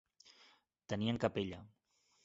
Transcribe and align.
Tenien 0.95 1.21
capella. 1.27 1.63